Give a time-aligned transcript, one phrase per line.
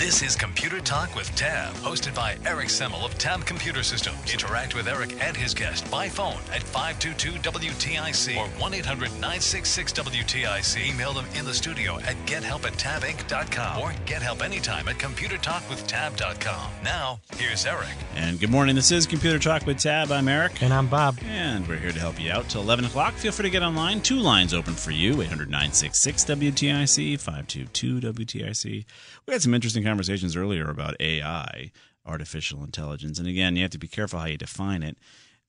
[0.00, 4.32] This is Computer Talk with Tab, hosted by Eric Semmel of Tab Computer Systems.
[4.32, 10.88] Interact with Eric and his guest by phone at 522-WTIC or 1-800-966-WTIC.
[10.88, 16.70] Email them in the studio at gethelp at tabinc.com or get help anytime at computertalkwithtab.com.
[16.82, 17.90] Now, here's Eric.
[18.16, 18.76] And good morning.
[18.76, 20.10] This is Computer Talk with Tab.
[20.10, 20.62] I'm Eric.
[20.62, 21.18] And I'm Bob.
[21.26, 23.12] And we're here to help you out till 11 o'clock.
[23.16, 24.00] Feel free to get online.
[24.00, 28.86] Two lines open for you 800 966 WTIC, 522 WTIC.
[29.26, 31.70] We had some interesting conversations earlier about AI,
[32.06, 33.18] artificial intelligence.
[33.18, 34.96] And again, you have to be careful how you define it.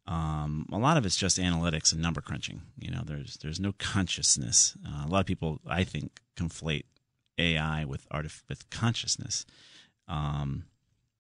[0.08, 2.62] Um, a lot of it's just analytics and number crunching.
[2.78, 4.76] You know, there's there's no consciousness.
[4.86, 6.86] Uh, a lot of people, I think, conflate
[7.38, 9.46] AI with artif- with consciousness.
[10.08, 10.66] Um,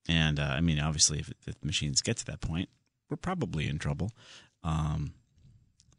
[0.09, 2.69] and uh, I mean, obviously, if, if machines get to that point,
[3.09, 4.11] we're probably in trouble.
[4.63, 5.13] Um,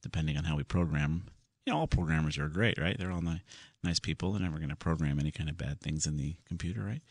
[0.03, 1.25] depending on how we program.
[1.65, 2.99] You know, all programmers are great, right?
[2.99, 3.43] They're all ni-
[3.83, 4.33] nice people.
[4.33, 7.03] They're never going to program any kind of bad things in the computer, right?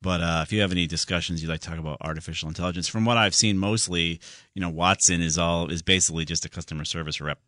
[0.00, 3.04] But uh, if you have any discussions you'd like to talk about artificial intelligence, from
[3.04, 4.20] what I've seen, mostly,
[4.54, 7.40] you know, Watson is all is basically just a customer service rep.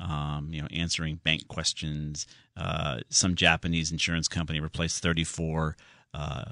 [0.00, 2.26] Um, you know, answering bank questions.
[2.56, 5.76] Uh, some Japanese insurance company replaced 34
[6.12, 6.44] uh,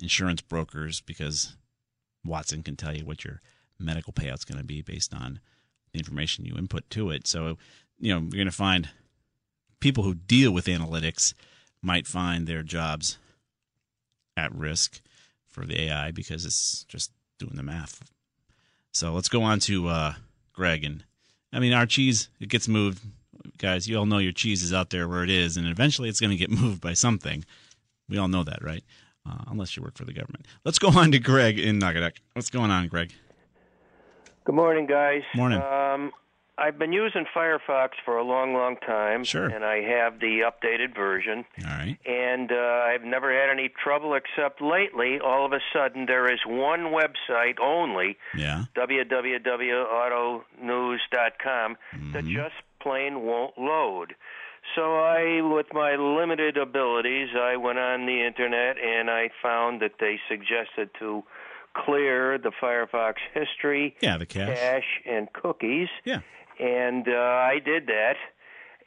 [0.00, 1.56] insurance brokers because
[2.24, 3.40] Watson can tell you what your
[3.80, 5.40] medical payout's going to be based on
[5.92, 7.26] the information you input to it.
[7.26, 7.58] So,
[7.98, 8.90] you know, you're going to find
[9.80, 11.34] people who deal with analytics
[11.82, 13.18] might find their jobs
[14.38, 15.00] at risk
[15.48, 18.08] for the AI because it's just doing the math.
[18.92, 20.14] So let's go on to uh,
[20.52, 20.84] Greg.
[20.84, 21.04] And
[21.52, 23.02] I mean, our cheese, it gets moved.
[23.58, 26.20] Guys, you all know your cheese is out there where it is, and eventually it's
[26.20, 27.44] going to get moved by something.
[28.08, 28.84] We all know that, right?
[29.28, 30.46] Uh, unless you work for the government.
[30.64, 32.14] Let's go on to Greg in Naugatuck.
[32.32, 33.12] What's going on, Greg?
[34.44, 35.22] Good morning, guys.
[35.34, 35.60] Morning.
[35.60, 36.12] Um,
[36.58, 39.24] I've been using Firefox for a long, long time.
[39.24, 39.46] Sure.
[39.46, 41.44] And I have the updated version.
[41.64, 41.96] All right.
[42.04, 46.40] And uh, I've never had any trouble except lately, all of a sudden, there is
[46.46, 48.64] one website only, Yeah.
[48.76, 51.76] www.autonews.com,
[52.12, 52.34] that Mm-hmm.
[52.34, 54.14] just plain won't load.
[54.76, 59.92] So I, with my limited abilities, I went on the internet and I found that
[59.98, 61.24] they suggested to
[61.74, 64.58] clear the Firefox history, Yeah, the cache.
[64.58, 65.88] cache, and cookies.
[66.04, 66.20] Yeah.
[66.58, 68.16] And uh, I did that,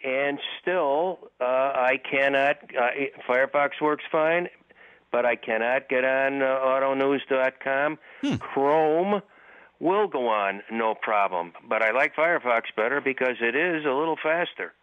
[0.04, 2.58] and still uh, I cannot.
[2.78, 2.90] Uh,
[3.28, 4.50] Firefox works fine,
[5.12, 7.98] but I cannot get on uh, AutoNews.com.
[8.22, 8.36] Hmm.
[8.36, 9.22] Chrome
[9.80, 11.54] will go on, no problem.
[11.68, 14.74] But I like Firefox better because it is a little faster.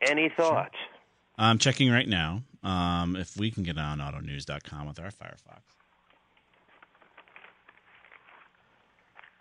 [0.00, 0.76] Any thoughts?
[1.38, 5.62] I'm checking right now um, if we can get on autonews.com with our Firefox.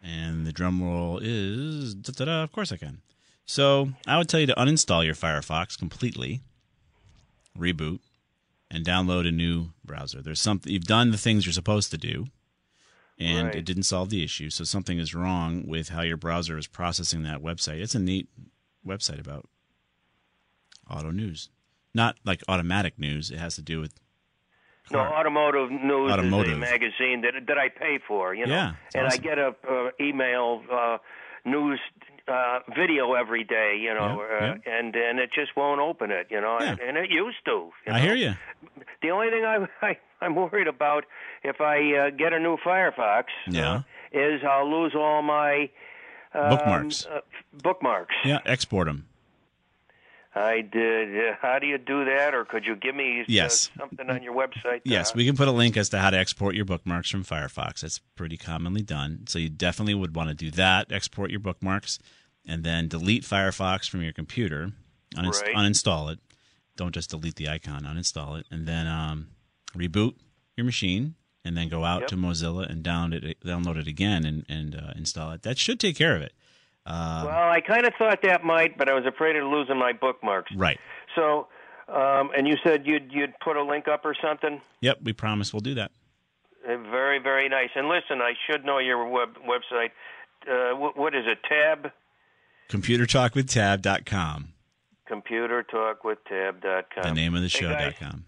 [0.03, 3.01] And the drum roll is, of course I can.
[3.45, 6.41] So I would tell you to uninstall your Firefox completely,
[7.57, 7.99] reboot,
[8.69, 10.21] and download a new browser.
[10.21, 12.27] There's something you've done the things you're supposed to do,
[13.17, 13.55] and Right.
[13.55, 14.49] it didn't solve the issue.
[14.49, 17.79] So something is wrong with how your browser is processing that website.
[17.79, 18.27] It's a neat
[18.85, 19.49] website about
[20.89, 21.49] auto news,
[21.93, 23.31] not like automatic news.
[23.31, 23.93] It has to do with
[24.91, 26.51] No, Automotive News Automotive.
[26.51, 28.33] is a magazine that that I pay for.
[28.35, 29.19] You know, Yeah, and awesome.
[29.21, 30.97] I get a uh, email uh,
[31.45, 31.79] news
[32.27, 33.77] uh, video every day.
[33.81, 36.27] You know, Yeah, uh, and and it just won't open it.
[36.29, 36.71] You know, Yeah.
[36.71, 37.71] and, and it used to.
[37.87, 38.05] You I know?
[38.05, 38.33] hear you.
[39.01, 41.05] The only thing I, I I'm worried about
[41.43, 43.83] if I uh, get a new Firefox Yeah.
[44.11, 45.69] is I'll lose all my
[46.33, 47.05] um, Bookmarks.
[47.05, 47.19] Uh,
[47.63, 48.15] bookmarks.
[48.25, 49.07] Yeah, export them.
[50.35, 51.15] I did.
[51.15, 54.33] Uh, how do you do that, or could you give me uh, something on your
[54.33, 54.81] website?
[54.83, 57.23] Yes, uh, we can put a link as to how to export your bookmarks from
[57.23, 57.81] Firefox.
[57.81, 59.25] That's pretty commonly done.
[59.27, 60.91] So you definitely would want to do that.
[60.91, 61.99] Export your bookmarks,
[62.47, 64.71] and then delete Firefox from your computer.
[65.15, 65.55] Uninst- Right.
[65.55, 66.19] Uninstall it.
[66.75, 67.83] Don't just delete the icon.
[67.83, 69.27] Uninstall it, and then um,
[69.77, 70.15] reboot
[70.57, 71.13] your machine,
[71.45, 72.07] and then go out Yep.
[72.09, 75.43] to Mozilla and download it, download it again, and and uh, install it.
[75.43, 76.33] That should take care of it.
[76.85, 80.51] Well, I kind of thought that might, but I was afraid of losing my bookmarks.
[80.55, 80.79] Right.
[81.15, 81.47] So,
[81.87, 84.61] um, and you said you'd you'd put a link up or something.
[84.81, 84.99] Yep.
[85.03, 85.91] We promise we'll do that.
[86.65, 87.69] Uh, very very nice.
[87.75, 89.91] And listen, I should know your web website.
[90.49, 91.39] Uh, what, what is it?
[91.47, 91.91] Tab.
[92.69, 94.49] ComputerTalkwithTab.com.
[95.09, 97.03] ComputerTalkWithTab.com.
[97.03, 98.25] The name of the Hey, show guys, dot com.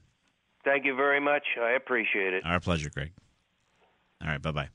[0.63, 1.43] Thank you very much.
[1.61, 2.43] I appreciate it.
[2.45, 3.11] Our pleasure, Greg.
[4.21, 4.69] All right, bye bye.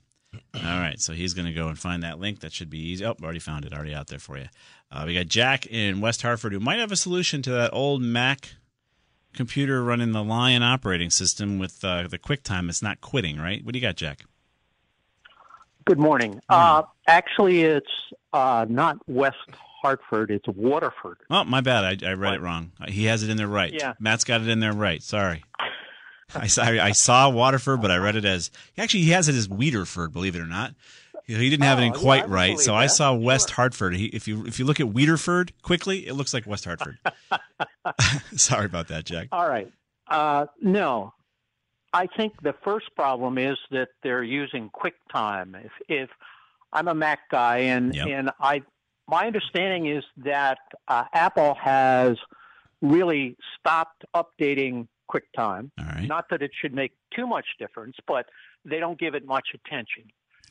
[0.55, 2.41] All right, so he's going to go and find that link.
[2.41, 3.05] That should be easy.
[3.05, 3.73] Oh, already found it.
[3.73, 4.49] Already out there for you.
[4.91, 8.03] Uh, we got Jack in West Hartford who might have a solution to that old
[8.03, 8.55] Mac
[9.33, 12.69] computer running the Lion operating system with uh, the QuickTime.
[12.69, 13.65] It's not quitting, right?
[13.65, 14.25] What do you got, Jack?
[15.85, 16.41] Good morning.
[16.49, 17.87] Uh, actually, it's
[18.33, 19.37] uh, not West
[19.83, 20.31] Hartford.
[20.31, 21.19] It's Waterford.
[21.31, 22.03] Oh, my bad.
[22.03, 22.73] I, I read it wrong.
[22.89, 23.73] He has it in there right.
[23.73, 23.95] Yeah.
[24.01, 25.03] Matt's got it in there right.
[25.03, 25.43] Sorry.
[26.35, 29.49] I saw, I saw Waterford, but I read it as actually he has it as
[29.49, 30.13] Weederford.
[30.13, 30.75] Believe it or not,
[31.25, 32.47] he didn't have it in Oh, yeah, quite right.
[32.53, 33.95] believe So I saw West Hartford.
[33.95, 36.99] He, if you if you look at Weederford quickly, it looks like West Hartford.
[38.37, 39.29] Sorry about that, Jack.
[39.33, 39.71] All right.
[40.09, 41.13] Uh, no,
[41.93, 45.65] I think the first problem is that they're using QuickTime.
[45.65, 46.11] If, if
[46.73, 48.07] I'm a Mac guy, and Yep.
[48.09, 48.63] and I,
[49.09, 52.17] my understanding is that uh, Apple has
[52.83, 55.71] really stopped updating QuickTime.
[55.79, 56.07] All right.
[56.07, 58.27] Not that it should make too much difference, but
[58.65, 60.05] they don't give it much attention.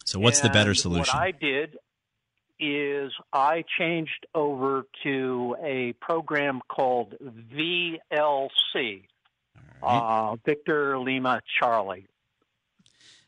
[0.05, 1.15] So what's the better solution?
[1.15, 1.77] What I did
[2.59, 9.03] is I changed over to a program called VLC,
[9.81, 12.07] uh, Victor Lima Charlie.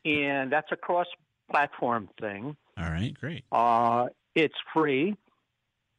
[0.04, 1.06] And that's a cross
[1.50, 2.56] platform thing.
[2.76, 3.44] All right, great.
[3.52, 5.16] Uh, it's free.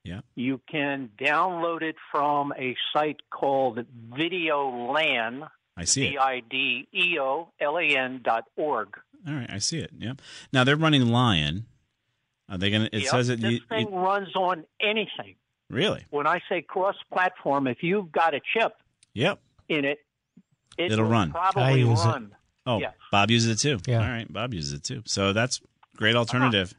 [0.04, 0.20] Yeah.
[0.36, 3.80] You can download it from a site called
[4.12, 5.48] VideoLAN,
[5.78, 6.10] I see it.
[6.12, 8.90] V I D E O L A N dot org.
[9.28, 9.92] All right, I see it.
[9.98, 10.22] Yep.
[10.52, 11.66] Now they're running Lion.
[12.50, 12.90] Are they gonna?
[12.92, 13.40] It Yep, says it.
[13.42, 15.36] this You, thing you- runs on anything.
[15.70, 16.06] really?
[16.10, 18.74] When I say cross-platform, if you've got a chip
[19.14, 19.40] Yep.
[19.70, 20.00] in it,
[20.78, 21.30] it It'll will run.
[21.36, 22.08] I Probably use it.
[22.08, 22.36] run.
[22.66, 22.94] Oh, Yes.
[23.12, 23.80] Bob uses it too.
[23.90, 24.02] Yeah.
[24.02, 25.02] All right, Bob uses it too.
[25.06, 25.62] So that's
[25.96, 26.20] great uh-huh.
[26.20, 26.74] alternative.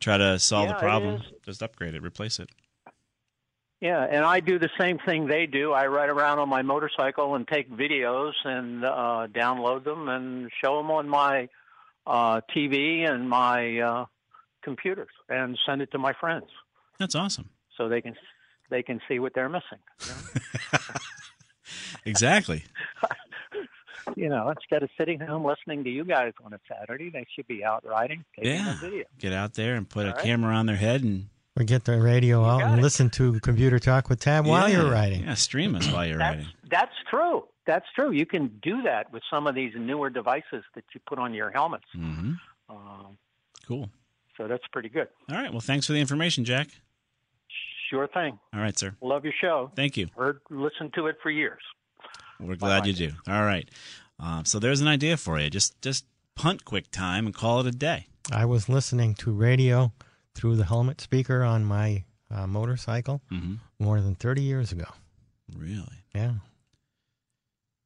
[0.00, 1.22] Try to solve Yeah, the problem.
[1.44, 2.48] Just upgrade it, replace it.
[3.80, 5.72] Yeah, and I do the same thing they do.
[5.72, 10.78] I ride around on my motorcycle and take videos and uh, download them and show
[10.78, 11.48] them on my
[12.06, 14.06] uh, TV and my uh,
[14.62, 16.46] computers and send it to my friends
[16.98, 17.50] That's awesome.
[17.76, 18.16] so they can
[18.70, 19.78] they can see what they're missing.
[22.04, 22.64] Exactly.
[24.16, 27.46] You know, instead of sitting home listening to you guys on a Saturday, they should
[27.46, 28.72] be out riding, taking Yeah.
[28.72, 29.04] a video.
[29.18, 30.24] Get out there and put a All right.
[30.24, 32.82] camera on their head and Or get the radio out and it.
[32.82, 35.24] listen to Computer Talk with Tab while you're riding.
[35.24, 36.52] Yeah, stream us while you're That's riding.
[36.70, 37.44] that's true.
[37.66, 38.12] That's true.
[38.12, 41.50] You can do that with some of these newer devices that you put on your
[41.50, 41.84] helmets.
[41.94, 42.32] Mm-hmm.
[42.70, 43.18] Um,
[43.66, 43.90] Cool.
[44.36, 45.08] so that's pretty good.
[45.30, 45.50] All right.
[45.50, 46.68] Well, thanks for the information, Jack.
[47.90, 48.38] Sure thing.
[48.54, 48.94] All right, sir.
[49.00, 49.70] Love your show.
[49.74, 50.08] Thank you.
[50.16, 51.62] Heard, listened to it for years.
[52.40, 53.12] We're glad you do.
[53.26, 53.68] All right.
[54.20, 55.48] Um, so there's an idea for you.
[55.50, 56.04] Just just
[56.34, 58.06] punt quick time and call it a day.
[58.32, 59.92] I was listening to radio
[60.34, 63.54] through the helmet speaker on my uh, motorcycle Mm-hmm.
[63.78, 64.84] more than 30 years ago.
[65.56, 66.04] Really?
[66.14, 66.34] Yeah.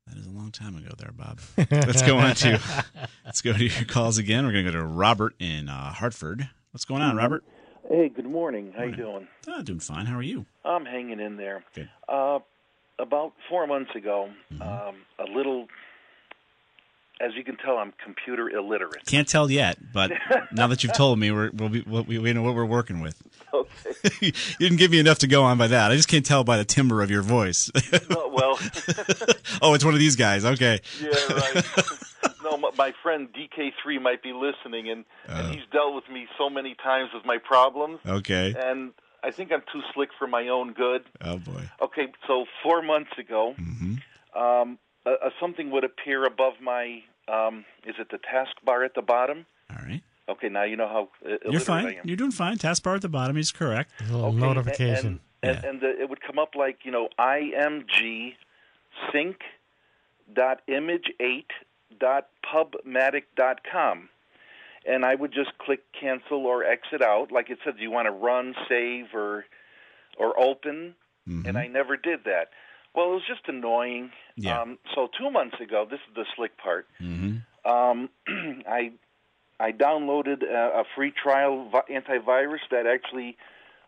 [0.08, 1.38] That is a long time ago, there, Bob.
[1.70, 2.60] Let's go on to
[3.24, 4.44] let's go to your calls again.
[4.44, 6.48] We're going to go to Robert in uh, Hartford.
[6.72, 7.44] What's going on, Robert?
[7.88, 8.72] Hey, good morning.
[8.76, 9.28] How you doing?
[9.48, 10.06] Oh, doing fine.
[10.06, 10.44] How are you?
[10.64, 11.64] I'm hanging in there.
[11.74, 11.88] Good.
[12.08, 12.40] Uh,
[12.98, 14.62] about four months ago, Mm-hmm.
[14.62, 15.66] um, a little.
[17.20, 19.06] As you can tell, I'm computer illiterate.
[19.06, 20.10] Can't tell yet, but
[20.52, 23.22] now that you've told me, we're, we'll be, we'll, we know what we're working with.
[23.54, 23.70] Okay.
[24.20, 25.92] you didn't give me enough to go on by that.
[25.92, 27.70] I just can't tell by the timbre of your voice.
[28.10, 28.58] No, well,
[29.62, 30.44] oh, it's one of these guys.
[30.44, 30.80] Okay.
[31.00, 31.64] yeah, right.
[32.42, 35.34] no, my, friend DK3 might be listening, and, Oh.
[35.36, 38.52] and he's dealt with me so many times with my problems, Okay.
[38.58, 38.92] and
[39.24, 41.04] I think I'm too slick for my own good.
[41.20, 41.68] Oh boy.
[41.80, 43.94] Okay, so four months ago, hmm
[44.34, 47.02] um, a, a something would appear above my.
[47.28, 49.46] Um, is it the taskbar at the bottom?
[49.70, 50.02] All right.
[50.28, 51.94] Okay, now you know how uh, You're illiterate I fine.
[51.98, 52.08] am.
[52.08, 52.56] You're doing fine.
[52.58, 53.90] Taskbar at the bottom is correct.
[54.00, 55.20] A little Okay, notification.
[55.42, 55.68] And, and, Yeah.
[55.70, 58.34] and the, it would come up like, you know, img
[59.12, 59.36] sync
[60.32, 61.50] dot image eight
[61.98, 64.08] dot pubmatic dot com.
[64.86, 67.30] And I would just click cancel or exit out.
[67.30, 69.44] Like it said, do you want to run, save, or
[70.18, 70.94] or open?
[71.28, 71.46] Mhm.
[71.46, 72.50] And I never did that.
[72.94, 74.12] Well, it was just annoying.
[74.36, 74.60] Yeah.
[74.60, 76.86] Um, so two months ago, this is the slick part.
[76.98, 78.10] hmm Um,
[78.68, 78.92] I
[79.60, 83.36] I downloaded a, a free trial vi- antivirus that actually,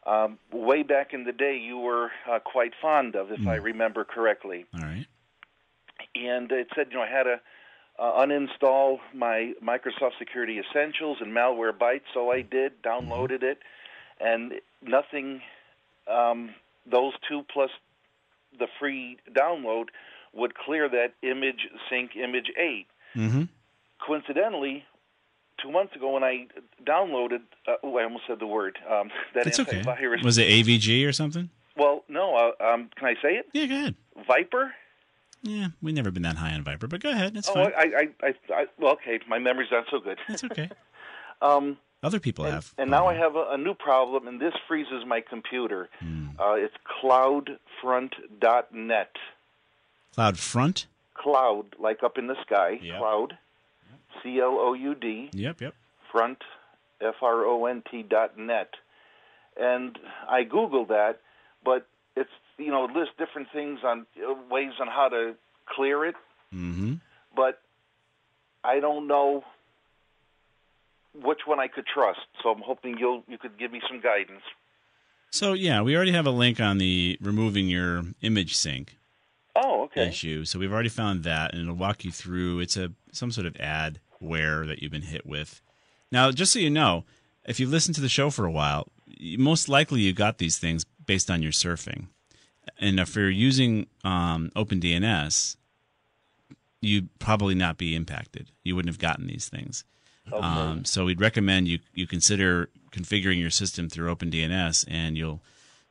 [0.06, 4.04] um, way back in the day, you were uh, quite fond of, if I remember
[4.04, 4.66] correctly.
[4.72, 5.06] All right.
[6.14, 7.40] And it said, you know, I had to
[7.98, 13.58] uh, uninstall my Microsoft Security Essentials and Malwarebytes, so I did, downloaded it,
[14.20, 15.40] and nothing.
[16.10, 16.50] Um,
[16.90, 17.70] those two plus
[18.58, 19.86] the free download
[20.34, 23.44] would clear that image sync image eight hmm
[24.04, 24.84] coincidentally,
[25.62, 26.46] two months ago when I
[26.84, 29.82] downloaded, uh, oh, I almost said the word um, that It's okay.
[30.22, 31.50] Was it AVG or something?
[31.76, 32.34] Well, no.
[32.36, 33.46] Uh, um, can I say it?
[33.52, 33.94] Yeah, go ahead.
[34.26, 34.72] Viper.
[35.44, 37.36] Yeah, we've never been that high on Viper, but go ahead.
[37.36, 37.72] It's oh, fine.
[37.76, 39.20] I, I, I, I, well, okay.
[39.28, 40.18] My memory's not so good.
[40.26, 40.70] That's okay.
[41.42, 42.72] um, Other people and, have.
[42.78, 45.90] and now I have a, a new problem, and this freezes my computer.
[46.00, 46.28] Hmm.
[46.38, 46.72] Uh, it's
[47.02, 49.10] cloudfront.net.
[50.16, 50.86] CloudFront.
[51.12, 52.78] Cloud, like up in the sky.
[52.82, 52.98] Yep.
[52.98, 53.36] Cloud.
[54.22, 55.28] C L O U D.
[55.32, 55.74] Yep, yep.
[56.10, 56.38] Front.
[57.02, 58.70] F R O N T dot net.
[59.60, 59.98] And
[60.28, 61.20] I googled that,
[61.62, 61.86] but
[62.16, 65.34] it's you know list different things on uh, ways on how to
[65.66, 66.14] clear it,
[66.54, 66.94] Mm-hmm.
[67.36, 67.60] but
[68.62, 69.44] I don't know
[71.14, 72.20] which one I could trust.
[72.42, 74.42] So I'm hoping you'll you could give me some guidance.
[75.30, 78.98] So yeah, we already have a link on the removing your image sync
[79.56, 80.08] Oh, okay.
[80.08, 80.44] issue.
[80.44, 82.60] So we've already found that, and it'll walk you through.
[82.60, 85.60] It's a some sort of adware that you've been hit with.
[86.12, 87.04] Now, just so you know,
[87.44, 88.88] if you've listened to the show for a while,
[89.38, 92.08] most likely you got these things based on your surfing.
[92.78, 95.56] And if you're using um, OpenDNS,
[96.80, 98.50] you'd probably not be impacted.
[98.62, 99.84] You wouldn't have gotten these things.
[100.32, 105.42] Um, so we'd recommend you you consider configuring your system through OpenDNS, and you'll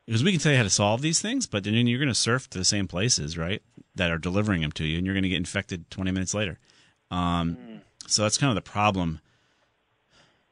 [0.05, 2.15] because we can tell you how to solve these things, but then you're going to
[2.15, 3.61] surf to the same places, right,
[3.95, 6.59] that are delivering them to you, and you're going to get infected 20 minutes later.
[7.11, 7.57] Um,
[8.07, 9.21] So that's kind of the problem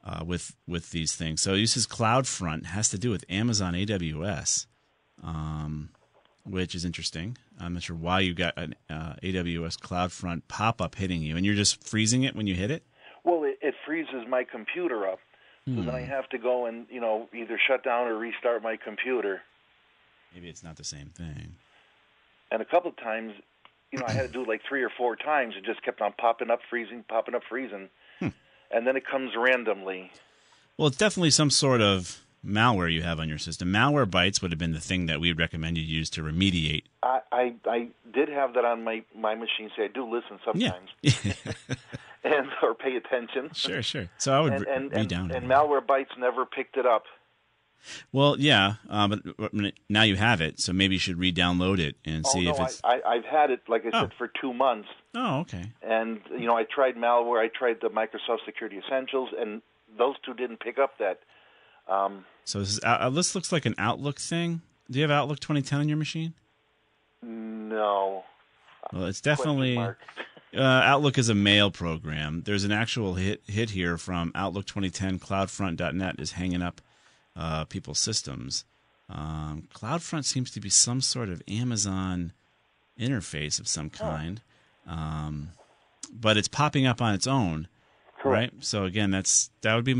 [0.04, 1.42] uh, with with these things.
[1.42, 4.66] So it uses CloudFront has to do with Amazon AWS,
[5.22, 5.90] um,
[6.44, 7.36] which is interesting.
[7.60, 11.46] I'm not sure why you got an uh, AWS CloudFront pop up hitting you, and
[11.46, 12.82] you're just freezing it when you hit it.
[13.24, 15.18] Well, it, it freezes my computer up,
[15.66, 15.90] so then Hmm.
[15.90, 19.42] I have to go and you know either shut down or restart my computer.
[20.34, 21.54] Maybe it's not the same thing.
[22.50, 23.32] And a couple of times,
[23.92, 25.54] you know, I had to do it like three or four times.
[25.56, 28.28] It just kept on popping up, freezing, popping up, freezing, Hmm.
[28.70, 30.10] and then it comes randomly.
[30.76, 33.68] Well, it's definitely some sort of malware you have on your system.
[33.72, 36.84] Malware bytes would have been the thing that we would recommend you use to remediate.
[37.02, 39.70] I, I I did have that on my my machine.
[39.76, 41.32] So I do listen sometimes, Yeah.
[42.24, 43.50] and or pay attention.
[43.54, 44.08] Sure, sure.
[44.18, 45.48] So I would and re- and, and, redownload and it.
[45.48, 47.04] malware bytes never picked it up.
[48.12, 49.22] Well, yeah, uh, but
[49.88, 52.60] now you have it, so maybe you should re-download it and oh see no, if
[52.60, 52.80] it's.
[52.84, 54.00] I, I I've had it like I Oh.
[54.02, 54.88] said for two months.
[55.16, 55.72] Oh, okay.
[55.82, 57.40] And you know, I tried malware.
[57.42, 59.62] I tried the Microsoft Security Essentials, and
[59.98, 61.18] those two didn't pick up that.
[61.88, 64.62] Um, So this is uh, this looks like an Outlook thing.
[64.90, 66.34] Do you have Outlook 2010 on your machine?
[67.22, 68.24] no.
[68.92, 69.94] Well, it's definitely uh,
[70.60, 72.42] Outlook is a mail program.
[72.44, 75.18] There's an actual hit hit here from Outlook 2010.
[75.18, 76.80] CloudFront.net is hanging up
[77.34, 78.64] uh, people's systems.
[79.08, 82.32] Um, CloudFront seems to be some sort of Amazon
[82.98, 84.40] interface of some kind,
[84.86, 85.50] um,
[86.12, 87.68] but it's popping up on its own,
[88.24, 88.52] right?
[88.60, 89.94] So again, that's that would be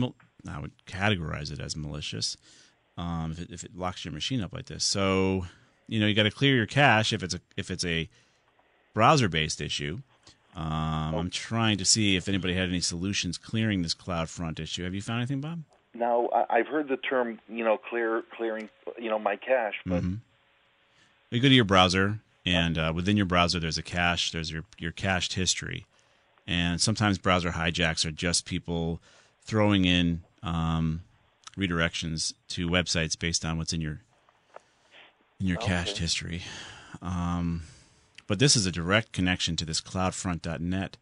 [0.48, 2.36] I would categorize it as malicious
[2.98, 4.84] um, if, it, if it locks your machine up like this.
[4.84, 5.46] So
[5.88, 8.08] you know you got to clear your cache if it's a if it's a
[8.94, 10.00] browser based issue.
[10.54, 14.84] Um, I'm trying to see if anybody had any solutions clearing this CloudFront issue.
[14.84, 15.62] Have you found anything, Bob?
[15.94, 18.68] Now I, I've heard the term, you know, clear clearing,
[18.98, 20.18] you know, my cache, but Mhm.
[21.30, 24.32] You go to your browser, and uh, within your browser, there's a cache.
[24.32, 25.86] There's your your cached history,
[26.46, 29.00] and sometimes browser hijacks are just people
[29.42, 31.02] throwing in um,
[31.56, 34.00] redirections to websites based on what's in your
[35.40, 36.42] in your cached history.
[37.00, 37.62] Um,
[38.28, 40.96] but this is a direct connection to this CloudFront.net.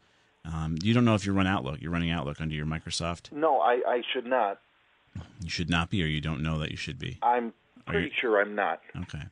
[0.44, 1.82] Um, you don't know if you run Outlook.
[1.82, 3.30] You're running Outlook under your Microsoft.
[3.32, 4.61] no, I, I should not.
[5.42, 7.18] You should not be, or you don't know that you should be.
[7.23, 7.52] I'm
[7.87, 8.80] pretty sure I'm not.
[9.02, 9.23] Okay.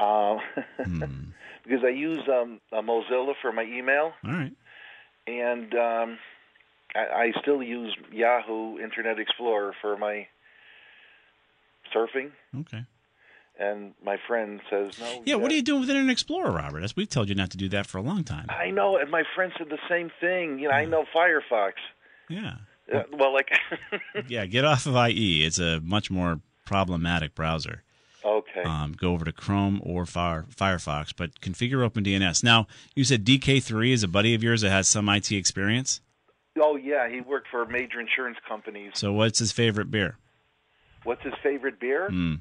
[0.00, 0.38] Uh,
[0.84, 1.02] Hmm.
[1.64, 4.52] because I use um, a Mozilla for my email, All right.
[5.28, 6.18] and um,
[6.94, 10.26] I, I still use Yahoo Internet Explorer for my
[11.94, 12.30] surfing.
[12.60, 12.84] Okay.
[13.58, 16.80] And my friend says, "No." Yeah, what are you doing with Internet Explorer, Robert?
[16.80, 18.46] That's, we've told you not to do that for a long time.
[18.48, 20.58] I know, and my friend said the same thing.
[20.58, 21.72] You know, I know Firefox.
[22.28, 22.54] Yeah.
[22.92, 23.50] Uh, well, like,
[24.28, 25.44] Yeah, get off of IE.
[25.44, 27.82] It's a much more problematic browser.
[28.24, 28.62] okay.
[28.62, 32.42] Um, go over to Chrome or Fire, Firefox, but configure OpenDNS.
[32.42, 36.00] Now, you said DK3 is a buddy of yours that has some IT experience.
[36.60, 38.92] Oh yeah, he worked for major insurance companies.
[38.94, 40.16] So, what's his favorite beer?
[41.04, 42.08] What's his favorite beer?
[42.08, 42.34] Hmm.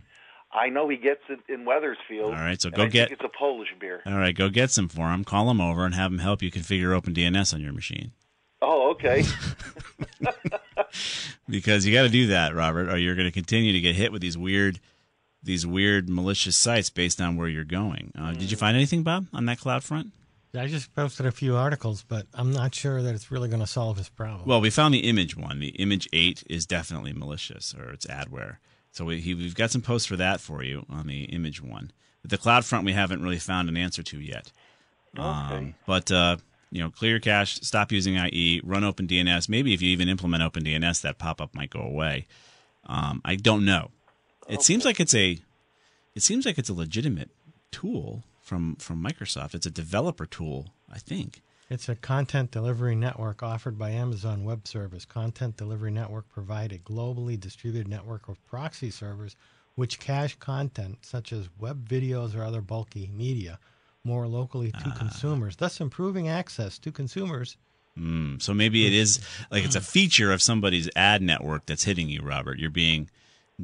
[0.54, 2.34] I know he gets it in Wethersfield.
[2.34, 4.02] All right, so go get- it's a Polish beer.
[4.06, 5.24] All right, go get some for him.
[5.24, 8.12] Call him over and have him help you configure OpenDNS on your machine.
[8.62, 9.24] Oh, okay.
[11.50, 14.12] because you got to do that, Robert, or you're going to continue to get hit
[14.12, 14.80] with these weird,
[15.42, 18.12] these weird malicious sites based on where you're going.
[18.20, 20.12] Uh, Did you find anything, Bob, on that cloud front?
[20.54, 23.68] I just posted a few articles, but I'm not sure that it's really going to
[23.68, 24.48] solve this problem.
[24.48, 25.60] Well, we found the image one.
[25.60, 28.58] The image eight is definitely malicious, or it's adware.
[28.92, 31.92] So we, he, we've got some posts for that for you on the image one.
[32.22, 34.52] But the cloud front we haven't really found an answer to yet.
[35.18, 35.26] Okay.
[35.26, 36.38] Um, but uh,
[36.72, 39.50] you know, clear cache, stop using IE, run OpenDNS.
[39.50, 42.28] Maybe if you even implement OpenDNS, that pop up might go away.
[42.86, 43.92] Um, I don't know.
[44.50, 45.40] It seems like it's a,
[46.16, 47.30] it seems like it's a legitimate
[47.72, 49.56] tool from from Microsoft.
[49.56, 51.42] It's a developer tool, I think.
[51.70, 55.06] It's a content delivery network offered by Amazon Web Service.
[55.06, 59.38] Content Delivery Network provide a globally distributed network of proxy servers
[59.76, 63.58] which cache content such as web videos or other bulky media
[64.04, 67.56] more locally to consumers, thus improving access to consumers.
[67.98, 72.10] Mm, so maybe it is like it's a feature of somebody's ad network that's hitting
[72.10, 72.60] you, Robert.
[72.60, 73.10] You're being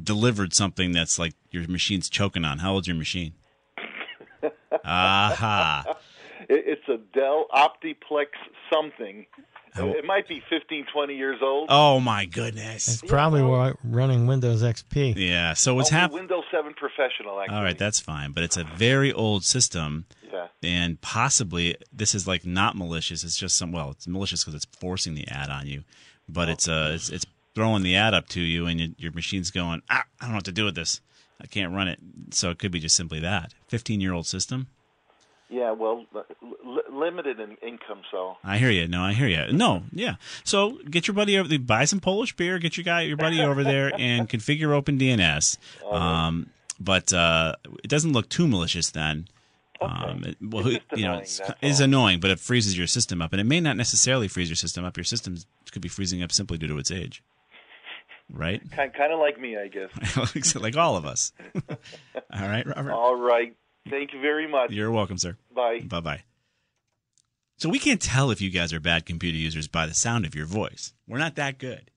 [0.02, 2.60] delivered something that's like your machine's choking on.
[2.60, 3.34] How old's your machine?
[4.84, 5.84] Aha.
[6.48, 8.26] It, it's a Dell Optiplex
[8.72, 9.26] something.
[9.76, 9.90] Oh.
[9.90, 11.66] It might be 15, 20 years old.
[11.68, 12.88] Oh my goodness.
[12.88, 15.14] It's probably wa- running Windows XP.
[15.16, 15.54] Yeah.
[15.54, 16.20] So what's happening?
[16.20, 17.56] Windows 7 Professional, actually.
[17.56, 20.46] All right, that's fine, but it's a very old system, Yeah.
[20.62, 23.24] and possibly this is like not malicious.
[23.24, 23.72] It's just some.
[23.72, 25.82] Well, it's malicious because it's forcing the ad on you,
[26.28, 29.50] but it's uh, it's, it's throwing the ad up to you, and you, your machine's
[29.50, 31.00] going, ah, I don't know what to do with this.
[31.40, 31.98] I can't run it.
[32.30, 33.54] So it could be just simply that.
[33.66, 34.68] Fifteen year old system.
[35.50, 36.22] Yeah, well, li-
[36.62, 38.36] li- limited in income, so.
[38.44, 38.86] I hear you.
[38.86, 39.50] No, I hear you.
[39.50, 40.16] No, yeah.
[40.44, 41.58] So get your buddy over.
[41.58, 42.58] Buy some Polish beer.
[42.58, 45.56] Get your guy, your buddy over there, and configure OpenDNS.
[45.90, 49.28] Um, but uh, it doesn't look too malicious then.
[49.80, 53.32] Um, it, well, you know, annoying, it's, it's annoying, but it freezes your system up,
[53.32, 54.96] and it may not necessarily freeze your system up.
[54.96, 55.36] Your system
[55.70, 57.22] could be freezing up simply due to its age,
[58.32, 58.60] right?
[58.70, 60.54] Kind, kind of like me, I guess.
[60.54, 61.32] like all of us.
[61.68, 62.92] all right, Robert.
[62.92, 63.54] All right.
[63.88, 64.70] Thank you very much.
[64.70, 65.36] You're welcome, sir.
[65.54, 65.80] Bye.
[65.80, 66.22] Bye bye.
[67.56, 70.34] So we can't tell if you guys are bad computer users by the sound of
[70.34, 70.92] your voice.
[71.08, 71.90] We're not that good.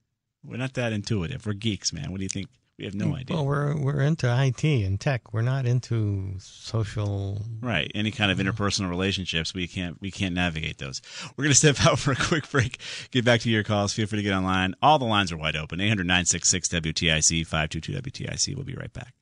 [0.43, 1.45] We're not that intuitive.
[1.45, 2.11] We're geeks, man.
[2.11, 2.47] What do you think?
[2.81, 3.35] We have no mm, idea.
[3.35, 5.33] Well, we're we're into IT and tech.
[5.33, 7.39] We're not into social.
[7.61, 7.91] Right.
[7.93, 10.99] Any kind of interpersonal relationships, we can't we can't navigate those.
[11.37, 12.79] We're gonna step out for a quick break.
[13.11, 13.93] Get back to your calls.
[13.93, 14.73] Feel free to get online.
[14.81, 15.79] All the lines are wide open.
[15.79, 18.55] 800 966 WTIC 522 WTIC.
[18.55, 19.13] We'll be right back.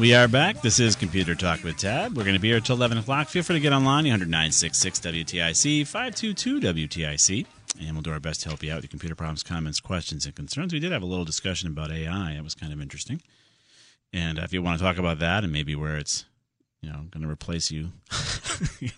[0.00, 0.62] We are back.
[0.62, 2.16] This is Computer Talk with Tab.
[2.16, 3.28] We're going to be here till 11 o'clock.
[3.28, 7.46] Feel free to get online, 1096 WTIC, 522 WTIC,
[7.82, 10.24] and we'll do our best to help you out with your computer problems, comments, questions,
[10.24, 10.72] and concerns.
[10.72, 12.32] We did have a little discussion about AI.
[12.32, 13.20] It was kind of interesting.
[14.10, 16.24] And if you want to talk about that and maybe where it's
[16.80, 17.92] you know going to replace you,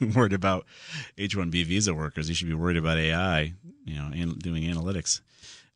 [0.14, 0.66] worried about
[1.18, 5.20] H-1B visa workers, you should be worried about AI, you know, doing analytics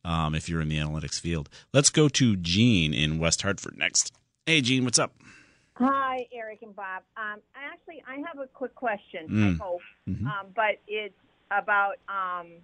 [0.05, 1.49] um, if you're in the analytics field.
[1.73, 4.13] Let's go to Gene in West Hartford next.
[4.47, 5.13] Hey, Gene, what's up?
[5.75, 7.03] Hi, Eric and Bob.
[7.17, 9.27] Um, actually, I have a quick question.
[9.29, 9.55] Mm.
[9.61, 10.25] I hope, Mhm.
[10.27, 11.19] um, but it's
[11.51, 12.59] about um,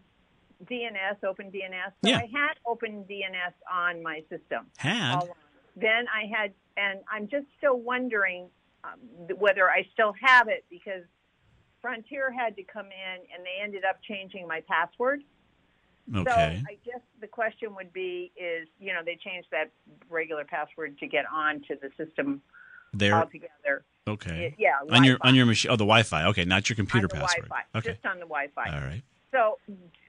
[0.64, 1.92] DNS, Open DNS.
[2.04, 2.18] So Yeah.
[2.18, 4.70] I had Open DNS on my system.
[4.78, 5.28] Had?
[5.74, 8.48] Then I had, and I'm just still wondering
[8.84, 9.00] um,
[9.38, 11.02] whether I still have it because
[11.80, 15.24] Frontier had to come in and they ended up changing my password.
[16.14, 16.24] Okay.
[16.24, 19.70] So I guess the question would be is, you know, they changed that
[20.10, 22.42] regular password to get on to the system
[22.92, 23.14] There.
[23.14, 23.84] altogether.
[24.08, 24.54] Okay.
[24.58, 25.28] Yeah, On your Wi-Fi.
[25.28, 25.70] on your machine.
[25.70, 26.24] Oh, the Wi-Fi.
[26.26, 27.48] Okay, not your computer password.
[27.48, 27.92] Wi-Fi, Okay.
[27.92, 28.68] just on the Wi-Fi.
[28.74, 29.02] All right.
[29.30, 29.58] So,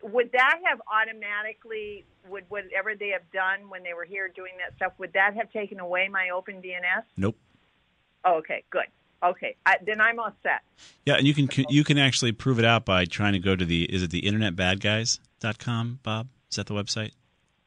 [0.01, 4.75] would that have automatically, would whatever they have done when they were here doing that
[4.75, 7.03] stuff, would that have taken away my Open DNS?
[7.17, 7.37] Nope.
[8.25, 8.87] Oh, okay, good.
[9.23, 10.61] Okay, I, then I'm all set.
[11.05, 13.65] Yeah, and you can you can actually prove it out by trying to go to
[13.65, 16.27] the is it the internetbadguys.com, Bob?
[16.49, 17.11] Is that the website?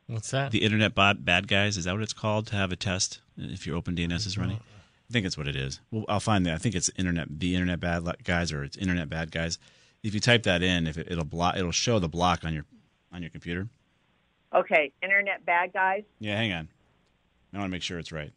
[0.07, 0.53] What's that?
[0.53, 3.67] The Internet Bad Bad Guys, is that what it's called to have a test if
[3.67, 4.61] your Open DNS is running?
[5.09, 5.81] I think it's what it is.
[5.91, 6.55] Well, I'll find that.
[6.55, 9.59] I think it's Internet the Internet Bad Guys or it's Internet Bad Guys.
[10.03, 12.65] If you type that in, if it, it'll block, it'll show the block on your
[13.13, 13.69] on your computer.
[14.55, 16.05] Okay, Internet bad guys.
[16.21, 16.69] Yeah, hang on.
[17.53, 18.33] I want to make sure it's right.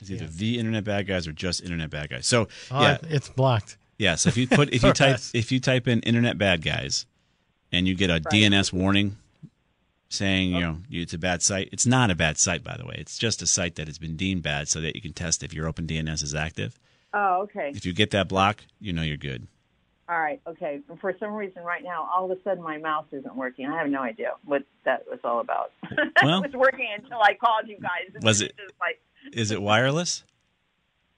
[0.00, 2.26] It's either the Internet Bad Guys or just Internet Bad Guys.
[2.26, 3.76] So Oh, yeah, it's blocked.
[3.98, 4.14] yeah.
[4.16, 5.30] So if you put if you type us.
[5.34, 7.06] if you type in Internet Bad Guys,
[7.72, 9.16] and you get a DNS warning
[10.08, 10.60] saying you oh.
[10.72, 11.68] know it's a bad site.
[11.72, 12.96] It's not a bad site, by the way.
[12.98, 15.52] It's just a site that has been deemed bad, so that you can test if
[15.54, 16.78] your Open DNS is active.
[17.12, 17.72] Oh, okay.
[17.74, 19.46] If you get that block, you know you're good.
[20.06, 20.80] All right, okay.
[21.00, 23.64] For some reason, right now, all of a sudden, my mouse isn't working.
[23.66, 25.72] I have no idea what that was all about.
[26.22, 28.10] Well- it was working until I called you guys.
[28.14, 29.00] and Was then it- Just like
[29.32, 30.24] Is it wireless?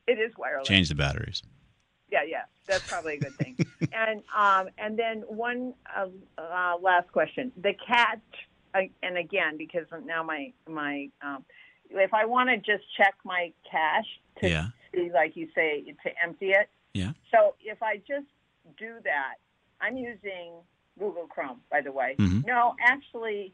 [0.07, 0.69] it is wireless.
[0.69, 1.43] Change the batteries.
[2.11, 3.57] Yeah, yeah, that's probably a good thing.
[3.93, 6.07] and um, and then one uh,
[6.39, 8.21] uh, last question: the cat,
[8.75, 11.45] uh, and again because now my my um,
[11.91, 14.67] if I want to just check my cache to Yeah.
[14.95, 16.69] see, like you say, to empty it.
[16.95, 17.13] Yeah.
[17.33, 18.27] So if I just
[18.79, 19.35] do that,
[19.81, 20.53] I'm using
[20.99, 22.15] Google Chrome, by the way.
[22.19, 22.45] Mhm.
[22.47, 23.53] No, actually,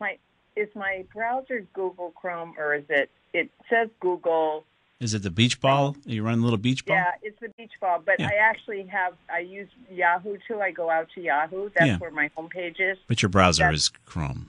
[0.00, 0.18] my
[0.56, 3.10] is my browser Google Chrome or is it?
[3.32, 4.64] It says Google.
[5.00, 5.96] Is it the beach ball?
[6.06, 6.96] Are you running a little beach ball?
[6.96, 8.28] Yeah, it's the beach ball, but Yeah.
[8.28, 10.60] I actually have I use Yahoo too.
[10.60, 11.70] I go out to Yahoo.
[11.74, 11.98] That's Yeah.
[11.98, 12.96] where my homepage is.
[13.08, 14.46] But your browser That's- is Chrome.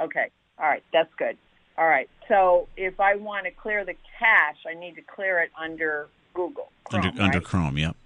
[0.00, 0.28] Okay.
[0.58, 0.82] All right.
[0.92, 1.36] That's good.
[1.78, 2.10] All right.
[2.28, 6.70] So if I want to clear the cache, I need to clear it under Google
[6.84, 7.40] Chrome, under under?
[7.40, 7.96] Chrome, yep.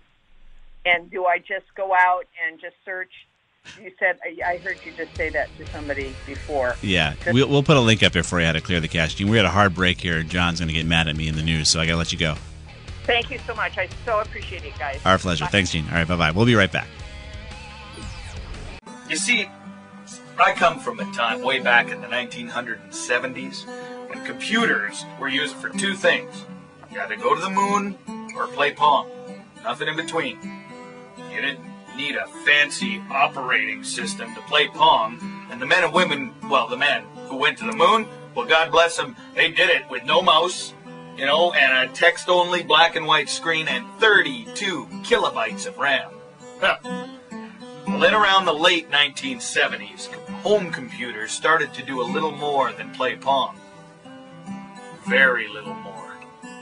[0.85, 3.11] And do I just go out and just search?
[3.83, 6.77] You said I I heard you just say that to somebody before.
[6.83, 9.15] Yeah, we'll, we'll put a link up here for you how to clear the cache.
[9.15, 10.23] Gene, we had a hard break here.
[10.23, 12.13] John's going to get mad at me in the news, so I got to let
[12.13, 12.35] you go.
[13.05, 13.79] Thank you so much.
[13.79, 15.01] I so appreciate it, guys.
[15.05, 15.45] Our pleasure.
[15.47, 15.51] Bye.
[15.51, 15.87] Thanks, Gene.
[15.87, 16.31] All right, bye bye.
[16.31, 16.87] We'll be right back.
[19.09, 19.49] You see,
[20.39, 23.67] I come from a time way back in the 1970s
[24.09, 26.45] when computers were used for two things.
[26.93, 27.97] You had to go to the moon
[28.37, 29.11] or play Pong.
[29.65, 30.39] Nothing in between.
[31.33, 31.68] You didn't
[31.99, 35.19] need a fancy operating system to play Pong.
[35.51, 38.71] And the men and women, well, the men who went to the moon, well, God
[38.71, 40.73] bless them, they did it with no mouse,
[41.17, 46.13] you know, and a text only black and white screen and 32 kilobytes of RAM.
[46.61, 46.77] Huh.
[47.87, 50.07] Well, then around the late 1970s,
[50.43, 53.57] home computers started to do a little more than play Pong.
[55.09, 56.15] Very little more.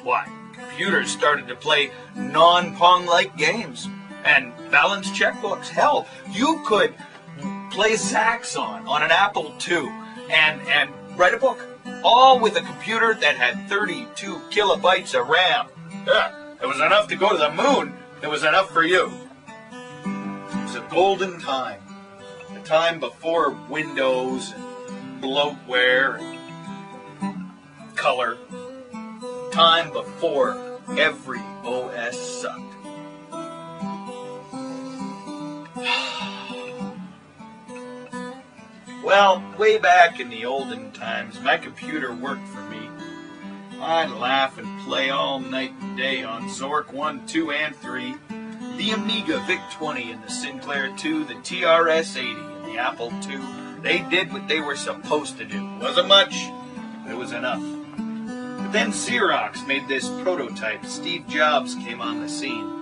[0.03, 0.27] Why?
[0.55, 3.89] Computers started to play non-Pong like games
[4.27, 5.69] and balance checkbooks.
[5.69, 6.95] Hell, you could
[7.71, 9.89] play Zaxxon on an Apple II
[10.31, 11.59] and, and write a book.
[12.03, 15.69] All with a computer that had 32 kilobytes of RAM.
[16.07, 17.95] Yeah, it was enough to go to the moon.
[18.23, 19.11] It was enough for you.
[20.05, 21.81] It was a golden time.
[22.55, 28.37] a time before Windows and bloatware and color.
[29.53, 32.66] Time before every OS sucked.
[39.03, 42.91] Well, way back in the olden times, my computer worked for me.
[43.81, 48.15] I'd laugh and play all night and day on Zork 1, 2, and 3,
[48.77, 53.41] the Amiga VIC-20 and the Sinclair 2, the TRS-80 and the Apple II.
[53.81, 55.65] They did what they were supposed to do.
[55.79, 56.35] Wasn't much,
[57.05, 57.63] but it was enough.
[57.63, 60.85] But then Xerox made this prototype.
[60.85, 62.76] Steve Jobs came on the scene.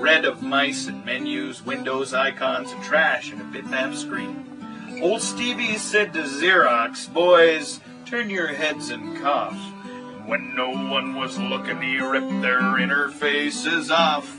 [0.00, 5.00] Red of mice and menus, Windows icons and trash and a bitmap screen.
[5.02, 9.58] Old Stevie said to Xerox, boys, turn your heads and cough.
[9.84, 14.38] And when no one was looking, he ripped their interfaces off.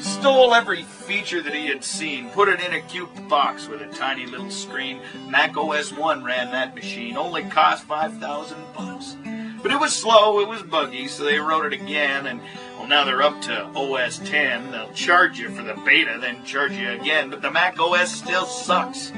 [0.00, 3.86] Stole every feature that he had seen, put it in a cute box with a
[3.86, 5.00] tiny little screen.
[5.28, 9.16] Mac OS 1 ran that machine, only cost 5,000 bucks.
[9.62, 12.40] But it was slow, it was buggy, so they wrote it again, and
[12.88, 14.70] now they're up to OS 10.
[14.70, 18.46] They'll charge you for the beta, then charge you again, but the Mac OS still
[18.46, 19.12] sucks.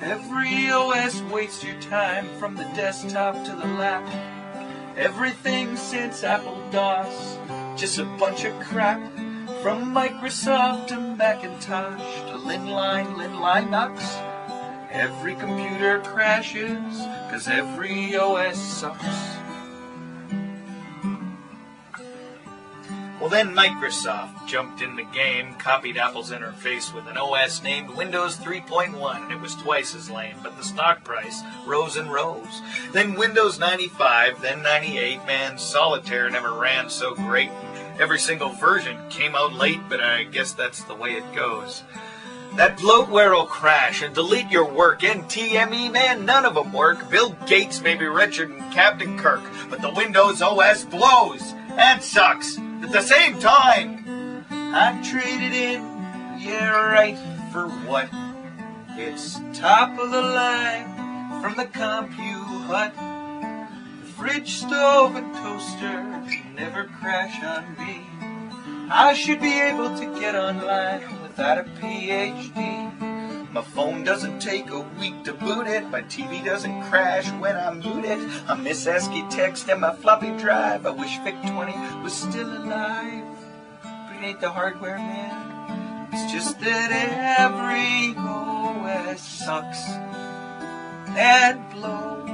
[0.00, 4.06] Every OS wastes your time from the desktop to the lap.
[4.96, 7.38] Everything since Apple DOS,
[7.78, 9.00] just a bunch of crap.
[9.62, 14.90] From Microsoft to Macintosh to Linline, Linline Linux.
[14.90, 16.96] Every computer crashes,
[17.30, 19.35] cause every OS sucks.
[23.26, 28.36] Well, then Microsoft jumped in the game, copied Apple's interface with an OS named Windows
[28.36, 32.62] 3.1, and it was twice as lame, but the stock price rose and rose.
[32.92, 37.50] Then Windows 95, then 98, man, Solitaire never ran so great.
[37.98, 41.82] Every single version came out late, but I guess that's the way it goes.
[42.54, 45.00] That bloatware will crash and delete your work.
[45.00, 47.10] NTME, man, none of them work.
[47.10, 52.56] Bill Gates may be richer than Captain Kirk, but the Windows OS blows and sucks
[52.82, 54.44] at the same time.
[54.50, 55.82] I traded in,
[56.38, 57.16] yeah, right,
[57.52, 58.08] for what?
[58.90, 62.94] It's top of the line from the Compu Hut.
[62.94, 66.02] The fridge, stove, and toaster
[66.54, 68.06] never crash on me.
[68.90, 72.95] I should be able to get online without a PhD.
[73.56, 75.88] My phone doesn't take a week to boot it.
[75.88, 78.18] My TV doesn't crash when I mute it.
[78.46, 80.84] I miss ASCII text and my floppy drive.
[80.84, 83.24] I wish VIC-20 was still alive.
[83.82, 86.08] But it ain't the hardware, man.
[86.12, 86.92] It's just that
[87.40, 89.88] every OS sucks
[91.16, 92.25] and blows.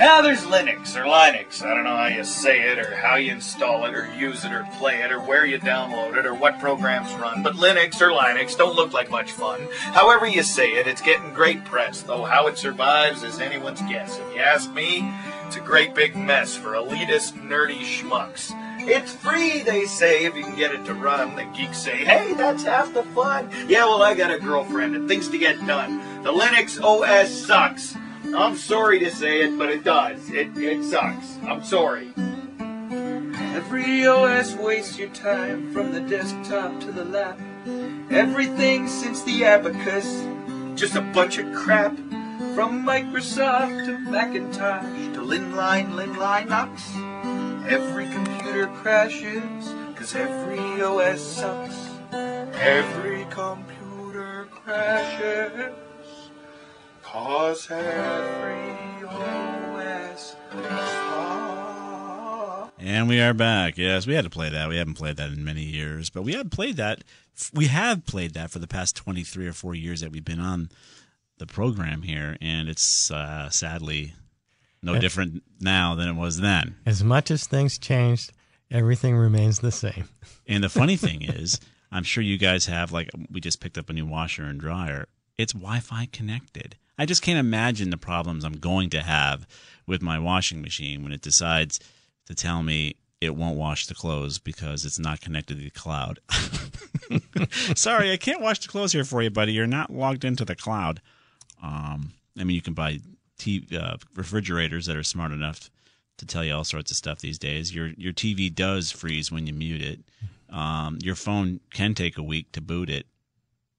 [0.00, 1.62] Now there's Linux or Linux.
[1.62, 4.50] I don't know how you say it or how you install it or use it
[4.50, 7.42] or play it or where you download it or what programs run.
[7.42, 9.60] But Linux or Linux don't look like much fun.
[9.92, 14.18] However you say it, it's getting great press, though how it survives is anyone's guess.
[14.18, 15.06] If you ask me,
[15.46, 18.54] it's a great big mess for elitist, nerdy schmucks.
[18.88, 21.36] It's free, they say, if you can get it to run.
[21.36, 23.50] The geeks say, hey, that's half the fun.
[23.68, 26.22] Yeah, well, I got a girlfriend and things to get done.
[26.22, 27.99] The Linux OS sucks.
[28.24, 30.30] I'm sorry to say it, but it does.
[30.30, 31.38] It, it sucks.
[31.42, 32.12] I'm sorry.
[33.54, 37.38] Every OS wastes your time from the desktop to the lap.
[38.10, 40.24] Everything since the abacus,
[40.74, 41.96] just a bunch of crap.
[42.54, 46.82] From Microsoft to Macintosh to Linline, Linline Knox.
[47.70, 51.76] Every computer crashes, cause every OS sucks.
[52.12, 55.74] Every computer crashes,
[57.12, 60.36] cause every OS.
[62.78, 63.76] And we are back.
[63.76, 64.68] Yes, we had to play that.
[64.68, 67.02] We haven't played that in many years, but we had played that.
[67.52, 70.70] We have played that for the past 23 or 4 years that we've been on
[71.38, 74.14] the program here, and it's uh, sadly
[74.82, 75.00] no Yeah.
[75.00, 76.76] different now than it was then.
[76.86, 78.32] As much as things changed,
[78.70, 80.08] everything remains the same.
[80.46, 81.60] And the funny thing is,
[81.92, 85.06] I'm sure you guys have like we just picked up a new washer and dryer.
[85.38, 86.76] It's Wi-Fi connected.
[87.00, 89.48] I just can't imagine the problems I'm going to have
[89.86, 91.80] with my washing machine when it decides
[92.26, 96.20] to tell me it won't wash the clothes because it's not connected to the cloud.
[97.74, 99.54] Sorry, I can't wash the clothes here for you, buddy.
[99.54, 101.00] You're not logged into the cloud.
[101.62, 102.98] Um, I mean, you can buy
[103.38, 105.70] t- uh, refrigerators that are smart enough
[106.18, 107.74] to tell you all sorts of stuff these days.
[107.74, 110.00] Your your TV does freeze when you mute it.
[110.54, 113.06] Um, your phone can take a week to boot it,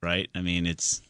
[0.01, 0.27] right?
[0.33, 1.03] I mean, it's.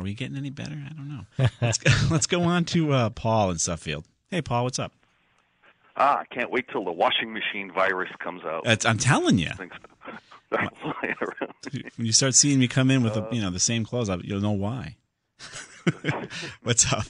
[0.00, 0.82] Are we getting any better?
[0.82, 1.46] I don't know.
[1.60, 4.06] Let's go, let's go on to uh, Paul in Suffield.
[4.30, 4.92] Hey, Paul, what's up?
[5.94, 8.64] Ah, I can't wait till the washing machine virus comes out.
[8.64, 9.74] That's, I'm telling you, Things
[10.46, 11.54] start flying around.
[11.96, 14.40] when you start seeing me come in with the, you know the same clothes, you'll
[14.40, 14.96] know why.
[16.62, 17.04] what's up?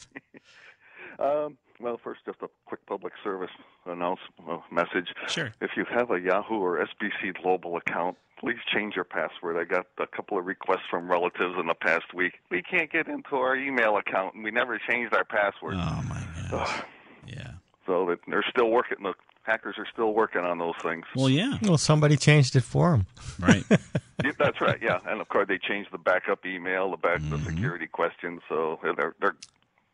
[1.20, 3.50] Um, well, first, just a quick public service
[3.86, 5.14] announcement well, message.
[5.28, 5.52] Sure.
[5.60, 9.56] If you have a Yahoo or SBC Global account, please change your password.
[9.56, 12.34] I got a couple of requests from relatives in the past week.
[12.50, 15.74] We can't get into our email account, and we never changed our password.
[15.76, 16.82] Oh my gosh.
[17.26, 17.52] Yeah.
[17.86, 18.98] So they're still working.
[19.02, 21.04] The hackers are still working on those things.
[21.14, 21.58] Well, yeah.
[21.62, 23.06] Well, somebody changed it for them.
[23.38, 23.64] Right.
[24.22, 24.78] Yeah, that's right.
[24.82, 27.46] Yeah, and of course they changed the backup email, the back the mm-hmm.
[27.46, 28.42] security questions.
[28.50, 29.34] So they're they're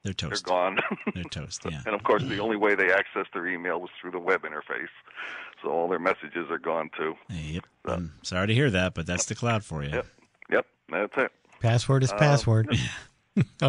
[0.02, 0.44] They're toast.
[0.44, 0.78] they're gone.
[1.14, 1.62] They're toast.
[1.64, 1.82] Yeah.
[1.86, 4.90] and of course, the only way they access their email was through the web interface.
[5.66, 7.14] So all their messages are gone too.
[7.28, 7.64] Yep.
[7.86, 9.90] I'm sorry to hear that, but that's the cloud for you.
[9.90, 10.06] Yep.
[10.52, 10.66] Yep.
[10.90, 11.32] That's it.
[11.58, 12.68] Password is Um, password.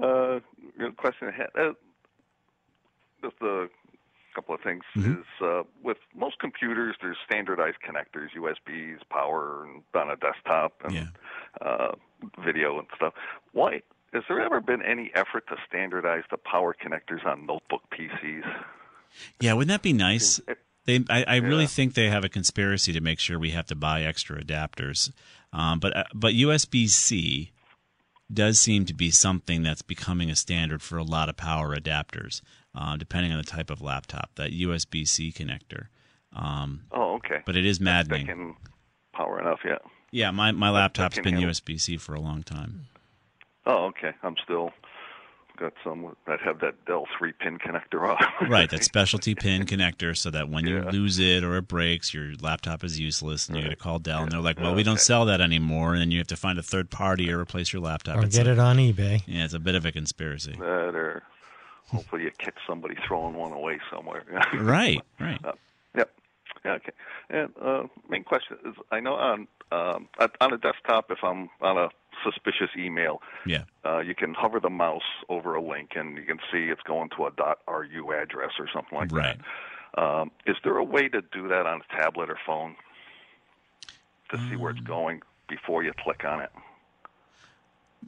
[0.00, 0.38] Uh,
[0.78, 1.48] your question ahead.
[1.58, 1.72] Uh,
[3.20, 3.68] just a
[4.32, 5.20] couple of things Mhm.
[5.22, 11.08] is uh, with most computers, there's standardized connectors, USBs, power, and on a desktop, and
[11.60, 11.92] uh,
[12.44, 13.12] video and stuff.
[13.50, 13.82] Why
[14.12, 18.44] has there ever been any effort to standardize the power connectors on notebook PCs?
[19.40, 20.40] Yeah, wouldn't that be nice?
[20.86, 21.68] They, I, I really Yeah.
[21.68, 25.12] think they have a conspiracy to make sure we have to buy extra adapters.
[25.52, 27.52] Um, but uh, but USB C
[28.32, 32.42] does seem to be something that's becoming a standard for a lot of power adapters,
[32.74, 34.30] uh, depending on the type of laptop.
[34.36, 35.86] That USB C connector.
[36.34, 37.40] Um, Oh, okay.
[37.46, 38.26] but it is That maddening.
[38.26, 38.56] can
[39.14, 39.78] power enough, yeah.
[40.10, 42.86] Yeah, my my That- that laptop's been USB C for a long time.
[43.66, 44.12] Oh, okay.
[44.22, 44.72] I'm still
[45.58, 48.16] got some that have that Dell three pin connector on.
[48.48, 52.32] Right, that specialty pin connector, so that when you lose it or it breaks, your
[52.40, 55.00] laptop is useless, and you got to call Dell, and they're like, "Well, we don't
[55.00, 58.18] sell that anymore," and you have to find a third party or replace your laptop.
[58.18, 59.22] or It's get a- it on eBay.
[59.26, 60.52] Yeah, it's a bit of a conspiracy.
[60.52, 61.22] that or
[61.88, 64.24] hopefully you catch somebody throwing one away somewhere.
[64.54, 65.40] Right, right.
[65.44, 65.52] Uh,
[65.96, 66.10] yep.
[66.64, 66.92] Yeah, okay.
[67.30, 70.08] And uh, main question is, I know on um,
[70.40, 71.88] on a desktop, if I'm on a
[72.24, 73.64] suspicious email, Yeah.
[73.84, 77.10] uh, you can hover the mouse over a link and you can see it's going
[77.16, 77.30] to a
[77.66, 79.36] .ru address or something like Right.
[79.94, 80.02] that.
[80.02, 82.76] Um, is there a way to do that on a tablet or phone
[84.30, 86.50] to see where it's Um, going before you click on it?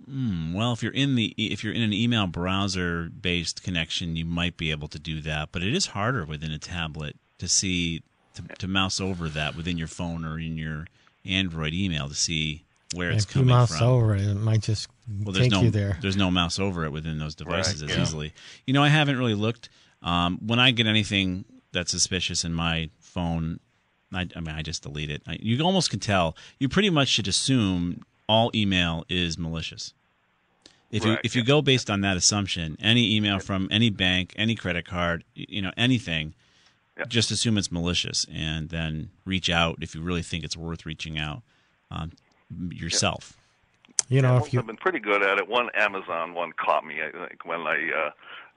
[0.06, 4.24] Hmm, well, if you're in the if you're in an email browser based connection, you
[4.24, 8.02] might be able to do that, but it is harder within a tablet to see
[8.34, 10.86] to, to mouse over that within your phone or in your
[11.24, 13.86] Android email to see where it's if you coming mouse from.
[13.86, 14.88] over it, it might just
[15.22, 15.98] well, there's take no you there.
[16.00, 18.02] there's no mouse over it within those devices Right, as yeah.
[18.02, 18.32] easily.
[18.66, 19.68] You know, I haven't really looked.
[20.02, 23.60] Um, when I get anything that's suspicious in my phone,
[24.12, 25.22] I, I mean, I just delete it.
[25.26, 26.36] I, you almost can tell.
[26.58, 29.92] You pretty much should assume all email is malicious.
[30.90, 34.34] If you Right, if you go based on that assumption, any email from any bank,
[34.36, 36.34] any credit card, you know anything,
[37.08, 41.16] just assume it's malicious, and then reach out if you really think it's worth reaching
[41.16, 41.42] out
[41.92, 42.10] um,
[42.70, 43.36] yourself.
[44.08, 45.48] You know, Yeah, if most you have been pretty good at it.
[45.48, 46.96] One Amazon one caught me.
[47.02, 48.10] I think when I uh,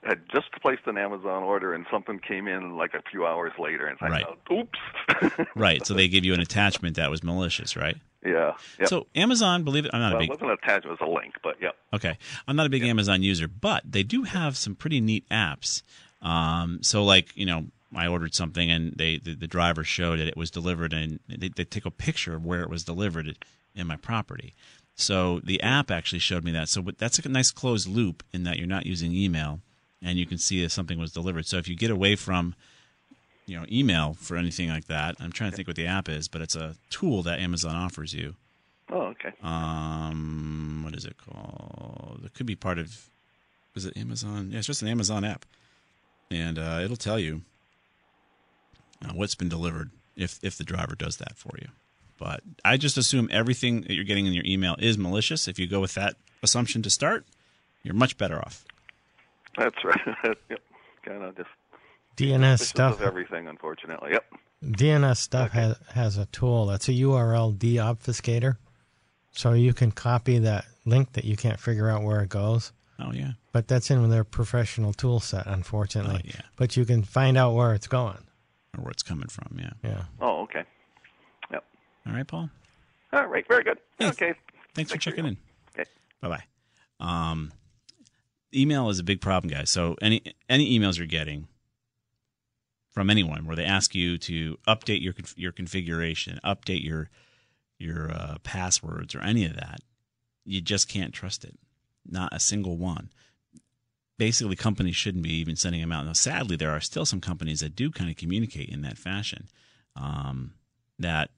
[0.08, 3.86] had just placed an Amazon order and something came in like a few hours later,
[3.86, 4.26] and it's like, Right.
[4.50, 5.50] oh, oops.
[5.56, 5.86] Right.
[5.86, 7.98] So they give you an attachment that was malicious, right?
[8.26, 8.54] yeah.
[8.80, 8.88] Yep.
[8.88, 11.08] So Amazon, believe it, I'm not well, a it big wasn't an attachment; it was
[11.08, 11.36] a link.
[11.44, 11.72] But yeah.
[11.94, 15.84] Okay, I'm not a big Amazon user, but they do have some pretty neat apps.
[16.22, 20.28] Um, so like you know, I ordered something and they the, the driver showed it
[20.28, 23.38] it was delivered and they, they take a picture of where it was delivered
[23.76, 24.54] in my property.
[24.96, 26.70] So the app actually showed me that.
[26.70, 29.60] So that's a nice closed loop in that you're not using email
[30.04, 31.46] and you can see if something was delivered.
[31.46, 32.56] So if you get away from
[33.46, 36.28] you know email for anything like that, I'm trying to think what the app is,
[36.28, 38.36] but it's a tool that Amazon offers you.
[38.90, 39.32] Oh, okay.
[39.42, 42.22] Um, what is it called?
[42.26, 43.10] It could be part of.
[43.76, 44.50] Is it Amazon?
[44.52, 45.46] Yeah, it's just an Amazon app,
[46.30, 47.42] and uh, it'll tell you
[49.04, 51.70] uh, what's been delivered if if the driver does that for you.
[52.18, 55.48] But I just assume everything that you're getting in your email is malicious.
[55.48, 57.26] If you go with that assumption to start,
[57.84, 58.66] you're much better off.
[59.58, 60.18] That's right.
[60.50, 60.60] yep.
[61.06, 61.50] Kind of just
[62.18, 64.12] DNS stuff, everything, unfortunately.
[64.12, 64.26] Yep.
[64.64, 68.58] DNS stuff has has a tool that's a URL deobfuscator,
[69.32, 72.72] so you can copy that link that you can't figure out where it goes.
[73.00, 73.32] Oh yeah.
[73.52, 76.22] But that's in their professional tool set, unfortunately.
[76.26, 76.42] Oh, yeah.
[76.56, 78.18] But you can find out where it's going.
[78.78, 79.60] Or where it's coming from.
[79.60, 79.74] Yeah.
[79.84, 80.04] Yeah.
[80.22, 80.64] Oh, okay.
[82.06, 82.50] All right, Paul.
[83.12, 83.48] All right.
[83.48, 83.80] Very good.
[84.02, 84.34] Okay.
[84.76, 85.38] Thanks for checking in.
[85.78, 85.90] Okay.
[86.22, 86.44] Bye bye.
[87.00, 87.52] Um,
[88.54, 89.70] email is a big problem, guys.
[89.70, 91.48] So any any emails you're getting
[92.92, 97.10] from anyone where they ask you to update your your configuration, update your
[97.80, 99.80] your uh, passwords or any of that,
[100.46, 101.58] you just can't trust it.
[102.06, 103.10] Not a single one.
[104.18, 106.06] Basically, companies shouldn't be even sending them out.
[106.06, 109.48] Now, sadly, there are still some companies that do kind of communicate in that fashion.
[109.96, 110.54] Um,
[111.00, 111.32] that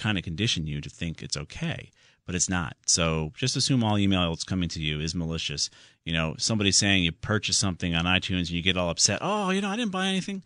[0.00, 1.90] kind of condition you to think it's okay,
[2.26, 2.76] but it's not.
[2.86, 5.70] So just assume all email that's coming to you is malicious.
[6.04, 9.18] You know, somebody saying you purchase something on iTunes and you get all upset.
[9.20, 10.42] Oh, you know, I didn't buy anything.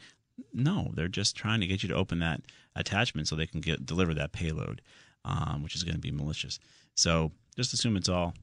[0.52, 2.40] No, they're just trying to get you to open that
[2.74, 4.82] attachment so they can get deliver that payload,
[5.24, 6.58] um, which is going to be malicious.
[6.96, 8.34] So just assume it's all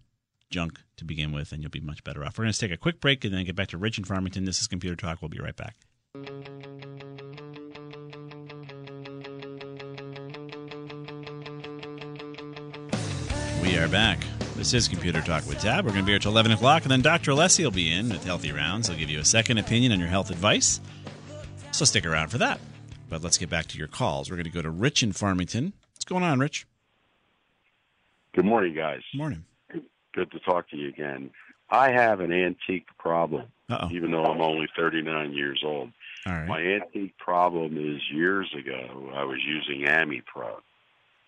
[0.49, 2.37] junk to begin with, and you'll be much better off.
[2.37, 4.45] We're going to take a quick break and then get back to Rich in Farmington.
[4.45, 5.21] This is Computer Talk.
[5.21, 5.75] We'll be right back.
[13.61, 14.19] We are back.
[14.55, 15.85] This is Computer Talk with Tab.
[15.85, 17.31] We're going to be here till 11 o'clock, and then Dr.
[17.31, 18.87] Alessi will be in with Healthy Rounds.
[18.87, 20.79] He'll give you a second opinion on your health advice.
[21.71, 22.59] So stick around for that.
[23.09, 24.29] But let's get back to your calls.
[24.29, 25.73] We're going to go to Rich in Farmington.
[25.93, 26.65] What's going on, Rich?
[28.33, 29.01] Good morning, guys.
[29.13, 29.45] Morning.
[30.13, 31.29] Good to talk to you again.
[31.69, 33.89] I have an antique problem, Uh-oh.
[33.91, 35.91] even though I'm only 39 years old.
[36.25, 36.47] All right.
[36.47, 40.57] My antique problem is years ago, I was using AmiPro,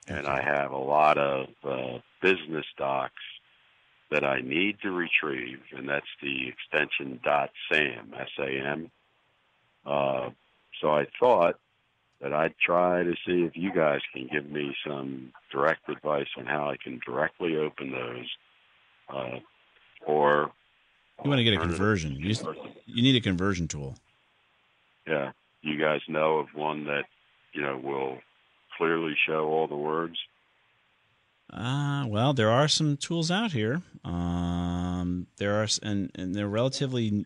[0.08, 3.14] and I have a lot of uh, business docs
[4.12, 8.92] that I need to retrieve, and that's the extension dot .sam, S-A-M.
[9.86, 10.30] Uh,
[10.80, 11.56] so I thought
[12.22, 16.46] that I'd try to see if you guys can give me some direct advice on
[16.46, 18.28] how I can directly open those,
[19.10, 19.40] uh,
[20.06, 20.52] or
[21.24, 22.16] You want to get a conversion.
[22.16, 22.46] You, just-
[22.86, 23.96] you need a conversion tool.
[25.08, 27.06] Yeah, you guys know of one that
[27.52, 28.20] you know will
[28.78, 30.18] clearly show all the words.
[31.52, 33.82] Uh, well, there are some tools out here.
[34.04, 37.26] Um, there are, and, and they're relatively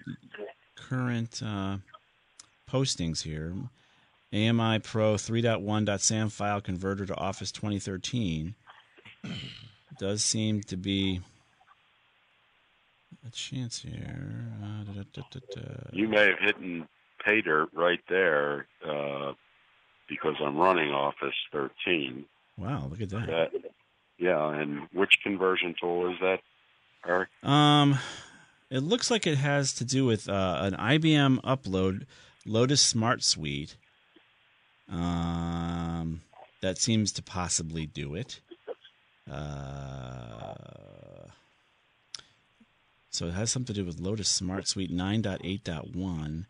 [0.75, 1.77] current uh,
[2.69, 3.53] postings here.
[4.33, 8.55] AMI Pro 3.1.SAM file converter to Office 2013
[9.99, 11.21] does seem to be
[13.25, 14.51] a chance here.
[14.61, 14.83] Uh,
[15.13, 15.61] da, da, da.
[15.93, 16.85] You may have hit
[17.23, 19.33] pay dirt right there uh,
[20.07, 22.25] because I'm running Office 13.
[22.57, 23.27] Wow, look at that.
[23.27, 23.51] That,
[24.17, 26.39] yeah, and which conversion tool is that,
[27.05, 27.29] Eric?
[27.43, 27.99] Um,
[28.69, 32.05] it looks like it has to do with uh, an IBM upload
[32.45, 33.75] Lotus Smart Suite.
[34.91, 36.21] Um,
[36.61, 38.39] that seems to possibly do it.
[39.29, 40.55] Uh,
[43.09, 46.45] so it has something to do with Lotus Smart Suite 9.8.1.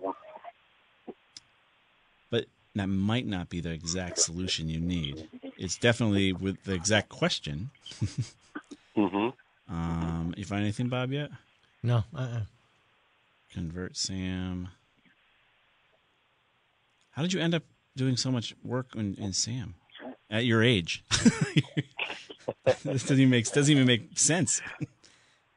[2.29, 2.45] But
[2.79, 5.27] that might not be the exact solution you need.
[5.57, 7.71] It's definitely with the exact question.
[8.97, 9.29] mm-hmm.
[9.69, 11.29] Um, you find anything, Bob, yet?
[11.83, 12.03] No.
[12.15, 12.41] Uh-uh.
[13.53, 14.69] Convert Sam.
[17.11, 17.63] How did you end up
[17.95, 19.75] doing so much work in, in Sam
[20.29, 21.03] at your age?
[22.65, 24.61] this doesn't even make doesn't even make sense.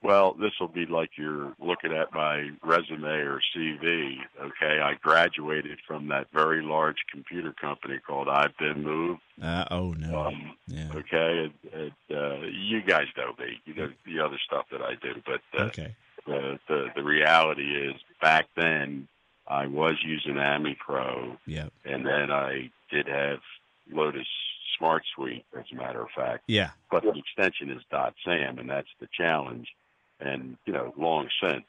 [0.03, 4.17] Well, this will be like you're looking at my resume or CV.
[4.41, 9.21] Okay, I graduated from that very large computer company called I've Been Moved.
[9.43, 10.19] Uh, oh no.
[10.27, 10.89] Um, yeah.
[10.95, 11.73] Okay, and,
[12.11, 13.61] and, uh, you guys know me.
[13.67, 15.95] You know the other stuff that I do, but uh, Okay.
[16.27, 19.07] the, the the reality is back then
[19.47, 21.73] I was using Ami Pro, Yep.
[21.85, 23.41] and then I did have
[23.93, 24.27] Lotus
[24.79, 26.45] Smart Suite, as a matter of fact.
[26.47, 26.71] Yeah.
[26.91, 29.69] But the extension is dot .sam, and that's the challenge.
[30.21, 31.65] And you know, long since,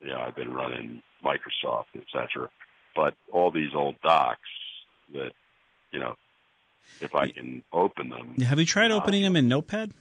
[0.00, 2.48] you know, I've been running Microsoft, et cetera.
[2.96, 4.40] But all these old docs
[5.14, 5.32] that,
[5.92, 6.16] you know,
[7.00, 9.92] if I can open them, Have you tried uh, opening them in Notepad?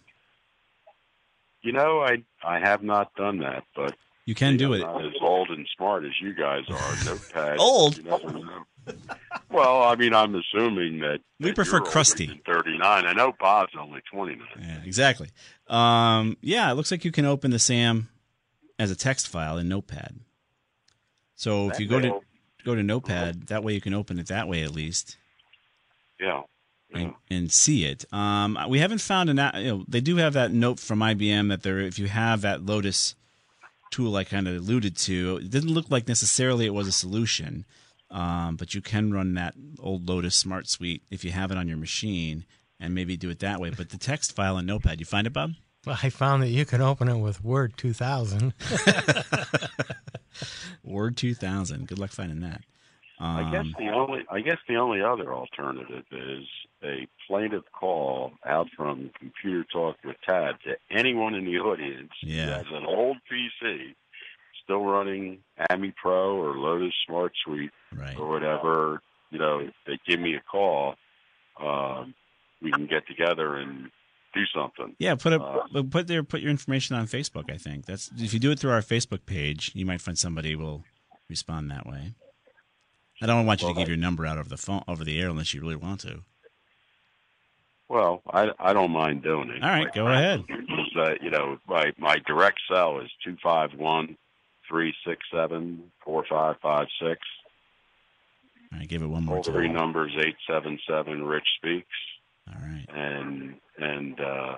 [1.63, 4.83] you know, I I have not done that, but You can do it.
[4.83, 7.05] I'm not as old and smart as you guys are.
[7.05, 7.57] Notepad.
[7.59, 7.97] Old?
[7.97, 8.63] You never know.
[9.51, 12.27] Well, I mean, I'm assuming that We that prefer crusty.
[12.27, 13.05] than 39.
[13.05, 14.47] I know Bob's only 29.
[14.59, 15.29] Yeah, exactly.
[15.67, 18.09] Um, yeah, it looks like you can open the SAM
[18.79, 20.19] as a text file in Notepad.
[21.35, 22.19] So if you go to
[22.63, 25.17] go to Notepad, that way you can open it that way at least.
[26.19, 26.43] Yeah.
[26.93, 28.05] and, and see it.
[28.13, 29.37] Um, we haven't found an.
[29.55, 32.63] You know, they do have that note from IBM that there, if you have that
[32.65, 33.15] Lotus
[33.89, 37.65] tool I kind of alluded to, it didn't look like necessarily it was a solution,
[38.11, 41.67] um, but you can run that old Lotus Smart Suite if you have it on
[41.67, 42.45] your machine
[42.79, 43.69] and maybe do it that way.
[43.69, 45.51] But the text file in Notepad, you find it, Bob?
[45.85, 48.53] Well, I found that you can open it with Word 2000.
[50.83, 51.87] Word 2000.
[51.87, 52.61] Good luck finding that.
[53.19, 56.47] Um, I guess the only I guess the only other alternative is
[56.83, 62.45] a plaintive call out from Computer Talk with Tab to anyone in the audience Yeah.
[62.45, 63.93] who has an old PC
[64.71, 68.17] still running Ami Pro or Lotus Smart Suite right.
[68.17, 69.01] or whatever.
[69.29, 70.95] You know, they give me a call.
[71.61, 72.13] Um,
[72.61, 73.89] we can get together and
[74.33, 74.95] do something.
[74.97, 77.51] Yeah, put Uh, put their put your information on Facebook.
[77.51, 80.55] I think that's if you do it through our Facebook page, you might find somebody
[80.55, 80.83] will
[81.29, 82.13] respond that way.
[83.21, 85.29] I don't want you to give your number out over the phone over the air
[85.29, 86.21] unless you really want to.
[87.89, 89.63] Well, I I don't mind doing it.
[89.63, 90.45] All right, go ahead.
[90.49, 94.17] Is that you know my my direct cell is two five one
[94.71, 97.19] three six seven four five five six.
[98.71, 101.23] All right, give it one more All three numbers eight seven seven.
[101.23, 101.87] Rich speaks.
[102.47, 102.85] All right.
[102.89, 104.55] And and uh,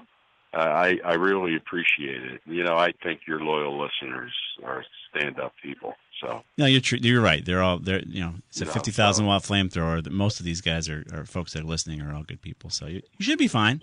[0.54, 2.42] I I really appreciate it.
[2.46, 4.32] You know, I think your loyal listeners
[4.64, 5.96] are stand up people.
[6.22, 7.00] So No, you're true.
[7.02, 7.44] You're right.
[7.44, 10.04] They're all they're you know it's a know, fifty thousand watt flamethrower.
[10.04, 12.70] That most of these guys are, are folks that are listening are all good people.
[12.70, 13.82] So you, you should be fine.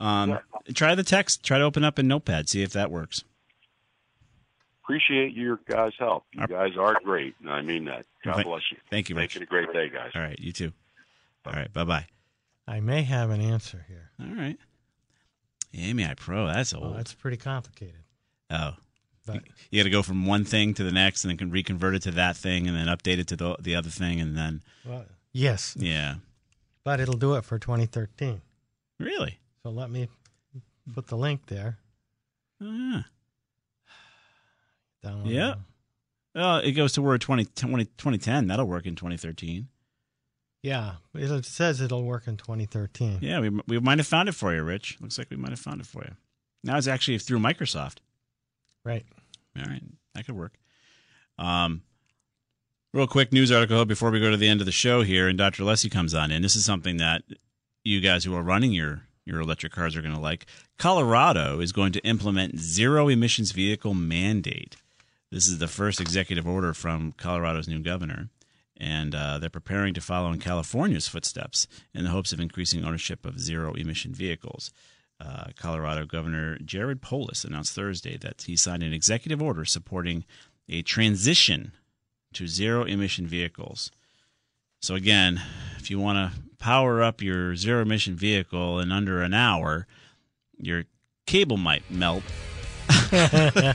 [0.00, 0.38] Um,
[0.74, 1.44] Try the text.
[1.44, 2.48] Try to open up in Notepad.
[2.48, 3.22] See if that works.
[4.86, 6.24] Appreciate your guys' help.
[6.32, 8.06] You guys are great, and I mean that.
[8.24, 8.78] God Thank- bless you.
[8.90, 9.36] Thank you, Make Rich.
[9.36, 10.12] it a great day, guys.
[10.14, 10.72] All right, you too.
[11.44, 12.06] All right, bye bye.
[12.68, 14.10] I may have an answer here.
[14.20, 14.56] All right.
[15.76, 16.46] AMI Pro.
[16.46, 16.86] That's oh, old.
[16.86, 18.02] Well, that's pretty complicated.
[18.50, 18.72] Oh.
[19.26, 21.96] But- you got to go from one thing to the next and then can reconvert
[21.96, 24.62] it to that thing and then update it to the, the other thing and then
[24.84, 26.16] Well, yes, yeah.
[26.84, 28.40] but it'll do it for 2013.
[29.00, 29.38] Really?
[29.64, 30.08] So let me
[30.94, 31.78] put the link there.
[32.60, 33.02] Oh, yeah.
[35.04, 35.54] Download Yeah.
[36.34, 38.46] Well, it goes to Word 20, 20, 2010.
[38.46, 39.68] That'll work in 2013.
[40.62, 43.18] Yeah, it says it'll work in 2013.
[43.20, 44.98] Yeah, we, we might have found it for you, Rich.
[45.00, 46.14] Looks like we might have found it for you.
[46.64, 47.98] Now it's actually through Microsoft.
[48.84, 49.06] Right.
[49.56, 49.82] All right,
[50.14, 50.54] that could work.
[51.38, 51.82] Um,
[52.92, 55.38] real quick news article before we go to the end of the show here, and
[55.38, 55.62] Dr.
[55.62, 56.42] Alessi comes on in.
[56.42, 57.22] This is something that
[57.84, 60.46] you guys who are running your your electric cars are going to like.
[60.78, 64.76] Colorado is going to implement zero emissions vehicle mandate.
[65.30, 68.28] This is the first executive order from Colorado's new governor,
[68.76, 73.26] and uh, they're preparing to follow in California's footsteps in the hopes of increasing ownership
[73.26, 74.72] of zero emission vehicles.
[75.18, 80.24] Uh, Colorado Governor Jared Polis announced Thursday that he signed an executive order supporting
[80.68, 81.72] a transition
[82.34, 83.90] to zero emission vehicles.
[84.80, 85.40] So, again,
[85.78, 89.86] if you want to power up your zero emission vehicle in under an hour,
[90.58, 90.84] your
[91.26, 92.22] cable might melt.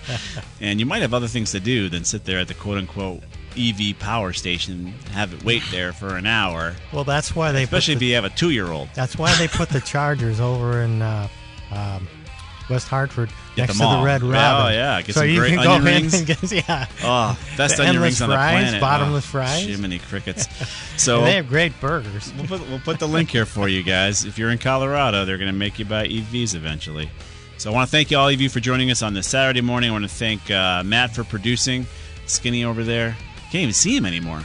[0.62, 3.22] and you might have other things to do than sit there at the quote unquote
[3.57, 6.76] EV power station, have it wait there for an hour.
[6.93, 8.89] Well, that's why they Especially if you have a two year old.
[8.95, 11.28] That's why they put the Chargers over in uh,
[11.72, 12.07] um,
[12.70, 14.01] West Hartford Get next to the.
[14.03, 16.14] Red Oh, yeah, get so some you great can go in rings.
[16.14, 16.86] and get yeah.
[17.03, 18.80] Oh, best The onion rings on the planet.
[18.80, 19.66] bottomless Oh, fries.
[19.66, 20.47] Jiminy crickets.
[20.97, 22.34] So they have great burgers.
[22.38, 24.24] We'll put, we'll put the link here for you guys.
[24.24, 27.09] If you're in Colorado, they're going to make you buy EVs eventually.
[27.62, 29.62] So I want to thank you all of you for joining us on this Saturday
[29.62, 29.91] morning.
[29.91, 31.86] I want to thank uh, Matt for producing.
[32.26, 33.16] Skinny over there.
[33.51, 34.41] Can't even see him anymore.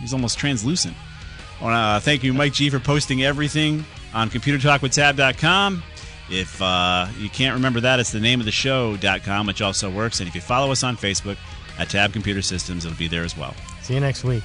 [0.00, 0.94] He's almost translucent.
[1.60, 3.84] I want to uh, thank you, Mike G, for posting everything
[4.14, 5.82] on ComputerTalkWithTab.com.
[6.30, 10.20] If uh, you can't remember that, it's the name of the show.com, which also works.
[10.20, 11.36] And if you follow us on Facebook
[11.80, 13.56] at Tab Computer Systems, it'll be there as well.
[13.82, 14.44] See you next week.